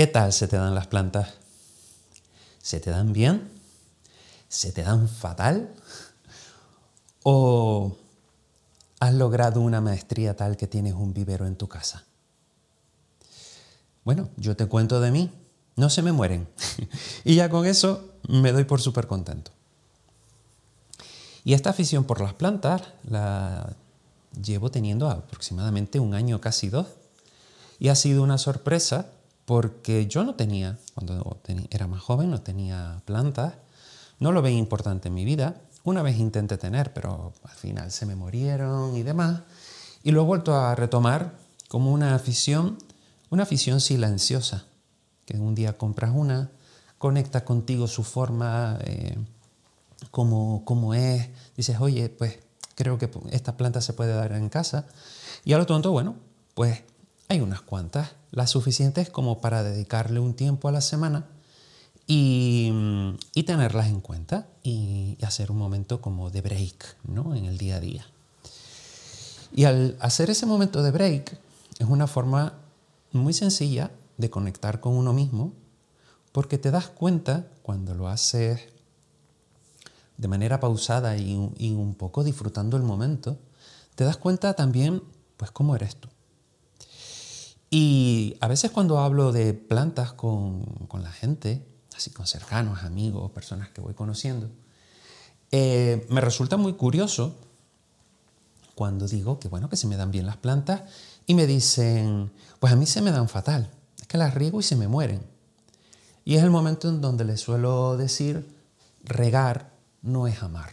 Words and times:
¿Qué 0.00 0.06
tal 0.06 0.32
se 0.32 0.48
te 0.48 0.56
dan 0.56 0.74
las 0.74 0.86
plantas? 0.86 1.34
¿Se 2.62 2.80
te 2.80 2.88
dan 2.88 3.12
bien? 3.12 3.50
¿Se 4.48 4.72
te 4.72 4.82
dan 4.82 5.10
fatal? 5.10 5.74
¿O 7.22 7.98
has 8.98 9.12
logrado 9.12 9.60
una 9.60 9.82
maestría 9.82 10.34
tal 10.34 10.56
que 10.56 10.66
tienes 10.66 10.94
un 10.94 11.12
vivero 11.12 11.46
en 11.46 11.54
tu 11.54 11.68
casa? 11.68 12.06
Bueno, 14.02 14.30
yo 14.38 14.56
te 14.56 14.64
cuento 14.64 15.02
de 15.02 15.10
mí, 15.10 15.30
no 15.76 15.90
se 15.90 16.00
me 16.00 16.12
mueren. 16.12 16.48
y 17.24 17.34
ya 17.34 17.50
con 17.50 17.66
eso 17.66 18.14
me 18.26 18.52
doy 18.52 18.64
por 18.64 18.80
súper 18.80 19.06
contento. 19.06 19.50
Y 21.44 21.52
esta 21.52 21.68
afición 21.68 22.04
por 22.04 22.22
las 22.22 22.32
plantas 22.32 22.84
la 23.06 23.76
llevo 24.42 24.70
teniendo 24.70 25.10
aproximadamente 25.10 26.00
un 26.00 26.14
año, 26.14 26.40
casi 26.40 26.70
dos. 26.70 26.86
Y 27.78 27.88
ha 27.88 27.94
sido 27.94 28.22
una 28.22 28.38
sorpresa 28.38 29.10
porque 29.50 30.06
yo 30.06 30.22
no 30.22 30.36
tenía, 30.36 30.78
cuando 30.94 31.40
era 31.70 31.88
más 31.88 32.00
joven, 32.00 32.30
no 32.30 32.40
tenía 32.40 33.02
plantas, 33.04 33.54
no 34.20 34.30
lo 34.30 34.42
veía 34.42 34.56
importante 34.56 35.08
en 35.08 35.14
mi 35.14 35.24
vida. 35.24 35.60
Una 35.82 36.02
vez 36.02 36.20
intenté 36.20 36.56
tener, 36.56 36.92
pero 36.92 37.32
al 37.42 37.56
final 37.56 37.90
se 37.90 38.06
me 38.06 38.14
murieron 38.14 38.94
y 38.96 39.02
demás. 39.02 39.40
Y 40.04 40.12
lo 40.12 40.20
he 40.20 40.24
vuelto 40.24 40.54
a 40.54 40.76
retomar 40.76 41.34
como 41.66 41.90
una 41.90 42.14
afición, 42.14 42.78
una 43.28 43.42
afición 43.42 43.80
silenciosa, 43.80 44.66
que 45.24 45.36
un 45.36 45.56
día 45.56 45.76
compras 45.76 46.12
una, 46.14 46.52
conecta 46.96 47.44
contigo 47.44 47.88
su 47.88 48.04
forma, 48.04 48.78
eh, 48.84 49.18
como, 50.12 50.64
como 50.64 50.94
es, 50.94 51.28
dices, 51.56 51.80
oye, 51.80 52.08
pues 52.08 52.38
creo 52.76 52.98
que 52.98 53.10
esta 53.32 53.56
planta 53.56 53.80
se 53.80 53.94
puede 53.94 54.14
dar 54.14 54.30
en 54.30 54.48
casa. 54.48 54.86
Y 55.44 55.54
a 55.54 55.58
lo 55.58 55.66
tonto, 55.66 55.90
bueno, 55.90 56.14
pues 56.54 56.84
hay 57.30 57.40
unas 57.40 57.60
cuantas, 57.60 58.16
las 58.32 58.50
suficientes 58.50 59.08
como 59.08 59.40
para 59.40 59.62
dedicarle 59.62 60.18
un 60.18 60.34
tiempo 60.34 60.66
a 60.66 60.72
la 60.72 60.80
semana 60.80 61.26
y, 62.08 62.72
y 63.36 63.44
tenerlas 63.44 63.86
en 63.86 64.00
cuenta 64.00 64.48
y, 64.64 65.16
hacer 65.22 65.52
un 65.52 65.58
momento 65.58 66.00
como 66.00 66.30
de 66.30 66.40
break 66.40 66.96
¿no? 67.04 67.36
en 67.36 67.44
el 67.44 67.56
día 67.56 67.76
a 67.76 67.80
día. 67.80 68.04
Y 69.54 69.62
al 69.62 69.96
hacer 70.00 70.28
ese 70.28 70.44
momento 70.44 70.82
de 70.82 70.90
break 70.90 71.38
es 71.78 71.86
una 71.86 72.08
forma 72.08 72.54
muy 73.12 73.32
sencilla 73.32 73.92
de 74.18 74.28
conectar 74.28 74.80
con 74.80 74.94
uno 74.94 75.12
mismo 75.12 75.52
porque 76.32 76.58
te 76.58 76.72
das 76.72 76.88
cuenta 76.88 77.46
cuando 77.62 77.94
lo 77.94 78.08
haces 78.08 78.60
de 80.16 80.26
manera 80.26 80.58
pausada 80.58 81.16
y, 81.16 81.36
un 81.36 81.94
poco 81.94 82.24
disfrutando 82.24 82.76
el 82.76 82.82
momento, 82.82 83.38
te 83.94 84.02
das 84.02 84.16
cuenta 84.16 84.54
también, 84.54 85.04
pues, 85.36 85.52
cómo 85.52 85.76
eres 85.76 85.94
tú. 85.94 86.08
Y 87.70 88.36
a 88.40 88.48
veces 88.48 88.72
cuando 88.72 88.98
hablo 88.98 89.30
de 89.32 89.54
plantas 89.54 90.12
con, 90.12 90.64
la 90.92 91.12
gente, 91.12 91.64
así 91.96 92.10
con 92.10 92.26
cercanos, 92.26 92.82
amigos, 92.82 93.30
personas 93.30 93.68
que 93.70 93.80
voy 93.80 93.94
conociendo, 93.94 94.50
eh, 95.52 96.04
me 96.10 96.20
resulta 96.20 96.56
muy 96.56 96.74
curioso 96.74 97.36
cuando 98.74 99.06
digo 99.06 99.38
que 99.38 99.48
bueno, 99.48 99.68
que 99.68 99.76
se 99.76 99.86
me 99.86 99.96
dan 99.96 100.10
bien 100.10 100.26
las 100.26 100.36
plantas 100.36 100.82
y 101.26 101.34
me 101.34 101.46
dicen, 101.46 102.32
pues 102.58 102.72
a 102.72 102.76
mí 102.76 102.86
se 102.86 103.02
me 103.02 103.12
dan 103.12 103.28
fatal, 103.28 103.70
es 104.00 104.06
que 104.08 104.18
las 104.18 104.34
riego 104.34 104.58
y 104.58 104.62
se 104.62 104.74
me 104.74 104.88
mueren. 104.88 105.22
Y 106.24 106.36
es 106.36 106.42
el 106.42 106.50
momento 106.50 106.88
en 106.88 107.00
donde 107.00 107.24
les 107.24 107.40
suelo 107.40 107.96
decir, 107.96 108.56
regar 109.04 109.72
no 110.02 110.26
es 110.26 110.42
amar. 110.42 110.72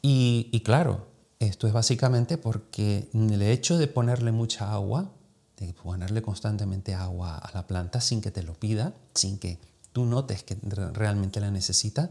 Y, 0.00 0.62
claro, 0.64 1.07
esto 1.38 1.66
es 1.66 1.72
básicamente 1.72 2.38
porque 2.38 3.08
el 3.12 3.42
hecho 3.42 3.78
de 3.78 3.86
ponerle 3.86 4.32
mucha 4.32 4.72
agua, 4.72 5.10
de 5.56 5.72
ponerle 5.72 6.22
constantemente 6.22 6.94
agua 6.94 7.36
a 7.36 7.52
la 7.52 7.66
planta 7.66 8.00
sin 8.00 8.20
que 8.20 8.30
te 8.30 8.42
lo 8.42 8.54
pida, 8.54 8.92
sin 9.14 9.38
que 9.38 9.58
tú 9.92 10.04
notes 10.04 10.42
que 10.42 10.56
realmente 10.92 11.40
la 11.40 11.50
necesita, 11.50 12.10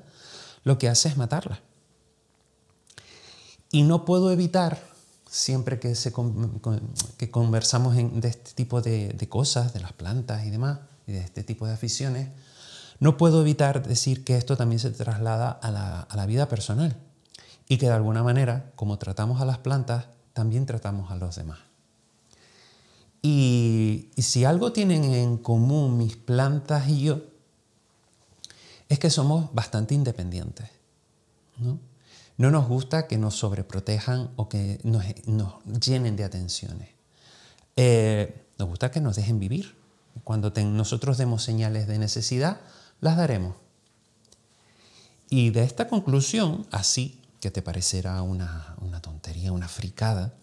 lo 0.63 0.77
que 0.77 0.89
hace 0.89 1.09
es 1.09 1.17
matarla. 1.17 1.61
Y 3.71 3.83
no 3.83 4.05
puedo 4.05 4.31
evitar, 4.31 4.81
siempre 5.29 5.79
que, 5.79 5.93
conversamos 7.31 7.95
de 7.95 8.27
este 8.27 8.51
tipo 8.53 8.81
de 8.81 9.27
cosas, 9.29 9.73
de 9.73 9.81
las 9.81 9.93
plantas 9.93 10.45
y 10.45 10.49
demás, 10.49 10.79
y 11.05 11.13
de 11.13 11.19
este 11.19 11.43
tipo 11.43 11.65
de 11.65 11.73
aficiones, 11.73 12.29
no 12.99 13.17
puedo 13.17 13.41
evitar 13.41 13.87
decir 13.87 14.23
que 14.23 14.37
esto 14.37 14.57
también 14.57 14.79
se 14.79 14.91
traslada 14.91 15.51
a 15.51 15.71
la, 16.15 16.25
vida 16.25 16.49
personal 16.49 16.95
y 17.67 17.77
que 17.77 17.87
de 17.87 17.93
alguna 17.93 18.23
manera, 18.23 18.71
como 18.75 18.97
tratamos 18.97 19.41
a 19.41 19.45
las 19.45 19.57
plantas, 19.57 20.07
también 20.33 20.65
tratamos 20.65 21.11
a 21.11 21.15
los 21.15 21.35
demás. 21.35 21.59
Y, 23.21 24.09
si 24.17 24.45
algo 24.45 24.71
tienen 24.71 25.03
en 25.03 25.37
común 25.37 25.97
mis 25.97 26.15
plantas 26.15 26.87
y 26.87 27.01
yo, 27.01 27.21
es 28.87 28.99
que 28.99 29.09
somos 29.09 29.53
bastante 29.53 29.95
independientes. 29.95 30.69
¿no? 31.57 31.79
nos 32.37 32.67
gusta 32.67 33.07
que 33.07 33.17
nos 33.17 33.35
sobreprotejan 33.35 34.29
o 34.35 34.47
que 34.47 34.79
nos, 34.83 35.03
llenen 35.85 36.15
de 36.15 36.23
atenciones. 36.23 36.89
Eh, 37.75 38.45
nos 38.57 38.69
gusta 38.69 38.91
que 38.91 39.01
nos 39.01 39.15
dejen 39.15 39.39
vivir. 39.39 39.75
Cuando 40.23 40.51
nosotros 40.51 41.17
demos 41.17 41.43
señales 41.43 41.87
de 41.87 41.99
necesidad, 41.99 42.61
las 43.01 43.17
daremos. 43.17 43.55
Y 45.29 45.49
de 45.49 45.63
esta 45.63 45.87
conclusión, 45.89 46.65
así 46.71 47.21
que 47.39 47.51
te 47.51 47.61
parecerá 47.61 48.21
una, 48.21 48.75
tontería, 49.01 49.51
una 49.51 49.67
fricada, 49.67 50.33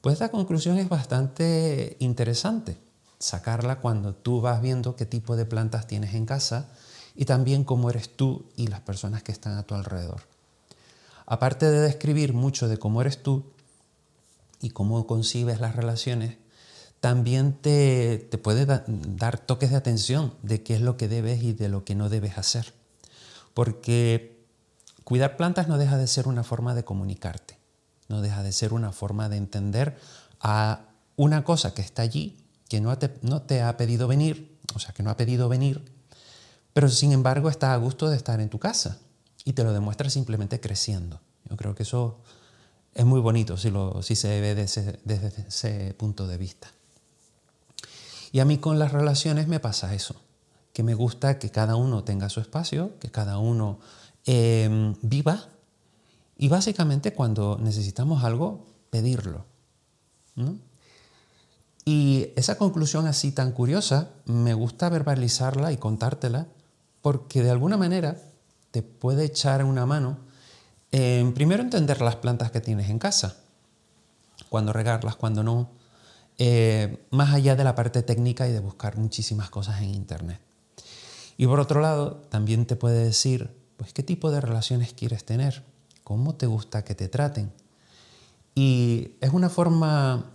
pues 0.00 0.14
esta 0.14 0.30
conclusión 0.30 0.78
es 0.78 0.88
bastante 0.88 1.96
interesante. 2.00 2.78
Sacarla 3.18 3.80
cuando 3.80 4.14
tú 4.14 4.40
vas 4.40 4.62
viendo 4.62 4.96
qué 4.96 5.04
tipo 5.06 5.36
de 5.36 5.44
plantas 5.44 5.86
tienes 5.86 6.14
en 6.14 6.26
casa 6.26 6.70
y 7.14 7.26
también 7.26 7.64
cómo 7.64 7.90
eres 7.90 8.16
tú 8.16 8.46
y 8.56 8.68
las 8.68 8.80
personas 8.80 9.22
que 9.22 9.32
están 9.32 9.58
a 9.58 9.62
tu 9.62 9.74
alrededor. 9.74 10.22
Aparte 11.26 11.70
de 11.70 11.80
describir 11.80 12.32
mucho 12.32 12.66
de 12.68 12.78
cómo 12.78 13.00
eres 13.02 13.22
tú 13.22 13.44
y 14.60 14.70
cómo 14.70 15.06
concibes 15.06 15.60
las 15.60 15.76
relaciones, 15.76 16.38
también 17.00 17.54
te, 17.54 18.28
puede 18.42 18.66
dar 18.66 19.38
toques 19.38 19.70
de 19.70 19.76
atención 19.76 20.34
de 20.42 20.62
qué 20.62 20.74
es 20.74 20.80
lo 20.82 20.96
que 20.96 21.08
debes 21.08 21.42
y 21.42 21.52
de 21.52 21.68
lo 21.68 21.84
que 21.84 21.94
no 21.94 22.08
debes 22.08 22.36
hacer. 22.36 22.74
Porque 23.54 24.39
cuidar 25.04 25.36
plantas 25.36 25.68
no 25.68 25.78
deja 25.78 25.96
de 25.96 26.06
ser 26.06 26.28
una 26.28 26.44
forma 26.44 26.74
de 26.74 26.84
comunicarte, 26.84 27.58
no 28.08 28.20
deja 28.20 28.42
de 28.42 28.52
ser 28.52 28.72
una 28.72 28.92
forma 28.92 29.28
de 29.28 29.36
entender 29.36 29.98
a 30.40 30.80
una 31.16 31.44
cosa 31.44 31.74
que 31.74 31.82
está 31.82 32.02
allí, 32.02 32.36
que 32.68 32.80
no 32.80 32.96
te, 32.96 33.62
ha 33.62 33.76
pedido 33.76 34.08
venir, 34.08 34.56
o 34.74 34.78
sea, 34.78 34.94
que 34.94 35.02
no 35.02 35.10
ha 35.10 35.16
pedido 35.16 35.48
venir, 35.48 35.92
pero 36.72 36.88
sin 36.88 37.12
embargo 37.12 37.48
está 37.48 37.72
a 37.72 37.76
gusto 37.76 38.08
de 38.08 38.16
estar 38.16 38.40
en 38.40 38.48
tu 38.48 38.58
casa 38.58 38.98
y 39.44 39.52
te 39.52 39.64
lo 39.64 39.72
demuestra 39.72 40.08
simplemente 40.08 40.60
creciendo. 40.60 41.20
Yo 41.48 41.56
creo 41.56 41.74
que 41.74 41.82
eso 41.82 42.20
es 42.94 43.04
muy 43.04 43.20
bonito 43.20 43.56
si, 43.56 43.70
lo, 43.70 44.02
si 44.02 44.14
se 44.14 44.40
ve 44.40 44.54
desde 44.54 45.46
ese 45.48 45.94
punto 45.94 46.26
de 46.26 46.36
vista. 46.36 46.70
Y 48.32 48.40
a 48.40 48.44
mí 48.44 48.58
con 48.58 48.78
las 48.78 48.92
relaciones 48.92 49.48
me 49.48 49.58
pasa 49.58 49.92
eso, 49.94 50.22
que 50.72 50.82
me 50.82 50.94
gusta 50.94 51.38
que 51.38 51.50
cada 51.50 51.76
uno 51.76 52.04
tenga 52.04 52.28
su 52.28 52.40
espacio, 52.40 52.98
que 53.00 53.10
cada 53.10 53.38
uno 53.38 53.80
em, 54.26 54.94
viva 55.02 55.48
y 56.36 56.48
básicamente 56.48 57.12
cuando 57.12 57.58
necesitamos 57.60 58.24
algo, 58.24 58.66
pedirlo. 58.90 59.44
Y 61.84 62.28
esa 62.36 62.56
conclusión 62.56 63.06
así 63.06 63.32
tan 63.32 63.52
curiosa, 63.52 64.10
me 64.24 64.54
gusta 64.54 64.88
verbalizarla 64.88 65.72
y 65.72 65.76
contártela 65.76 66.46
porque 67.02 67.42
de 67.42 67.50
alguna 67.50 67.76
manera 67.76 68.16
te 68.70 68.82
puede 68.82 69.24
echar 69.24 69.64
una 69.64 69.86
mano 69.86 70.18
en 70.92 71.34
primero 71.34 71.62
entender 71.62 72.00
las 72.00 72.16
plantas 72.16 72.50
que 72.50 72.60
tienes 72.60 72.90
en 72.90 72.98
casa, 72.98 73.36
cuándo 74.48 74.72
regarlas, 74.72 75.16
cuándo 75.16 75.42
no, 75.42 75.70
eh, 76.38 77.06
más 77.10 77.34
allá 77.34 77.54
de 77.54 77.64
la 77.64 77.74
parte 77.74 78.02
técnica 78.02 78.48
y 78.48 78.52
de 78.52 78.60
buscar 78.60 78.96
muchísimas 78.96 79.50
cosas 79.50 79.82
en 79.82 79.90
Internet. 79.94 80.40
Y 81.36 81.46
por 81.46 81.60
otro 81.60 81.80
lado, 81.80 82.22
también 82.28 82.66
te 82.66 82.76
puede 82.76 83.04
decir, 83.04 83.59
pues, 83.80 83.94
qué 83.94 84.02
tipo 84.02 84.30
de 84.30 84.42
relaciones 84.42 84.92
quieres 84.92 85.24
tener, 85.24 85.64
cómo 86.04 86.34
te 86.34 86.44
gusta 86.44 86.84
que 86.84 86.94
te 86.94 87.08
traten. 87.08 87.50
Y 88.54 89.12
es 89.22 89.32
una 89.32 89.48
forma 89.48 90.32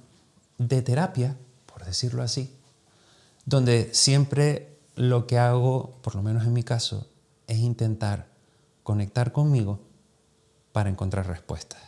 de 0.57 0.81
terapia, 0.81 1.38
por 1.68 1.86
decirlo 1.86 2.24
así, 2.24 2.51
donde 3.45 3.94
siempre 3.94 4.80
lo 4.95 5.27
que 5.27 5.38
hago, 5.38 5.94
por 6.01 6.15
lo 6.15 6.24
menos 6.24 6.44
en 6.45 6.53
mi 6.53 6.63
caso, 6.63 7.07
es 7.45 7.59
intentar 7.59 8.30
conectar 8.81 9.31
conmigo 9.31 9.80
para 10.71 10.89
encontrar 10.89 11.27
respuestas. 11.27 11.83